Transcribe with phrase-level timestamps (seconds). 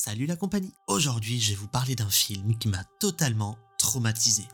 [0.00, 4.44] Salut la compagnie Aujourd'hui je vais vous parler d'un film qui m'a totalement traumatisé.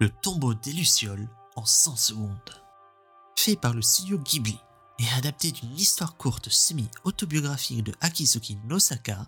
[0.00, 2.62] Le tombeau des Lucioles en 100 secondes.
[3.38, 4.58] Fait par le studio Ghibli
[4.98, 9.26] et adapté d'une histoire courte semi-autobiographique de Akizuki Nosaka,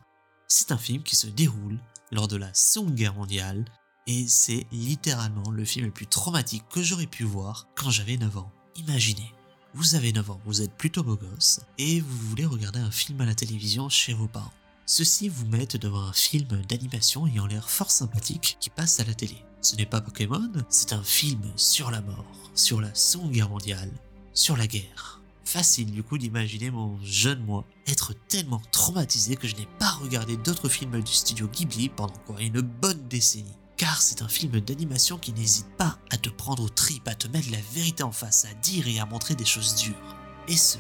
[0.49, 1.79] c'est un film qui se déroule
[2.13, 3.65] lors de la Seconde Guerre mondiale
[4.07, 8.37] et c'est littéralement le film le plus traumatique que j'aurais pu voir quand j'avais 9
[8.37, 8.53] ans.
[8.77, 9.33] Imaginez,
[9.73, 13.23] vous avez 9 ans, vous êtes plutôt beau gosse et vous voulez regarder un film
[13.23, 14.53] à la télévision chez vos parents.
[14.91, 19.13] Ceux-ci vous mettent devant un film d'animation ayant l'air fort sympathique qui passe à la
[19.13, 19.37] télé.
[19.61, 22.25] Ce n'est pas Pokémon, c'est un film sur la mort,
[22.55, 23.93] sur la Seconde Guerre mondiale,
[24.33, 25.21] sur la guerre.
[25.45, 30.39] Facile du coup d'imaginer mon jeune moi être tellement traumatisé que je n'ai pas regardé
[30.39, 35.19] d'autres films du studio Ghibli pendant quoi une bonne décennie car c'est un film d'animation
[35.19, 38.47] qui n'hésite pas à te prendre aux tripes, à te mettre la vérité en face,
[38.47, 40.17] à dire et à montrer des choses dures.
[40.49, 40.79] Et ce,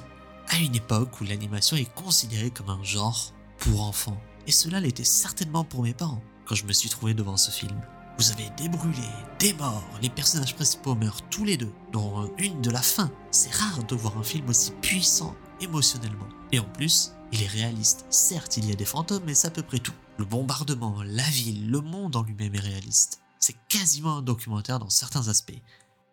[0.48, 4.20] à une époque où l'animation est considérée comme un genre pour enfants.
[4.46, 7.78] Et cela l'était certainement pour mes parents quand je me suis trouvé devant ce film.
[8.18, 8.98] Vous avez des brûlés,
[9.38, 13.12] des morts, les personnages principaux meurent tous les deux, dont une de la fin.
[13.30, 16.28] C'est rare de voir un film aussi puissant émotionnellement.
[16.50, 18.06] Et en plus, il est réaliste.
[18.10, 19.92] Certes, il y a des fantômes, mais c'est à peu près tout.
[20.18, 23.20] Le bombardement, la ville, le monde en lui-même est réaliste.
[23.38, 25.62] C'est quasiment un documentaire dans certains aspects,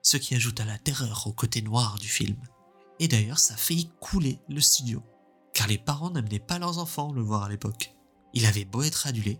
[0.03, 2.37] ce qui ajoute à la terreur au côté noir du film.
[2.99, 5.01] Et d'ailleurs, ça a failli couler le studio,
[5.55, 7.95] car les parents n'amenaient pas leurs enfants le voir à l'époque.
[8.33, 9.39] Il avait beau être adulé,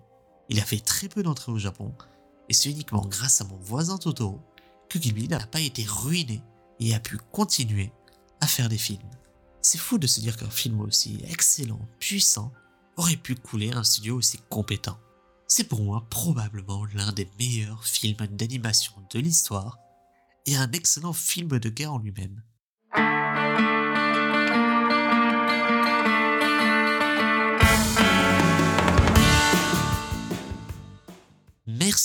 [0.50, 1.94] il a fait très peu d'entrées au Japon,
[2.50, 4.40] et c'est uniquement grâce à mon voisin Totoro
[4.90, 6.42] que Ghibli n'a pas été ruiné
[6.80, 7.92] et a pu continuer
[8.40, 9.10] à faire des films.
[9.62, 12.54] C'est fou de se dire qu'un film aussi excellent, puissant,
[12.96, 14.98] aurait pu couler un studio aussi compétent.
[15.48, 19.80] C'est pour moi probablement l'un des meilleurs films d'animation de l'histoire
[20.46, 22.42] et un excellent film de guerre en lui-même.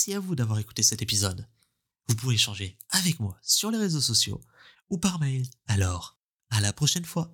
[0.01, 1.47] Merci à vous d'avoir écouté cet épisode.
[2.07, 4.41] Vous pouvez échanger avec moi sur les réseaux sociaux
[4.89, 5.45] ou par mail.
[5.67, 6.17] Alors,
[6.49, 7.31] à la prochaine fois.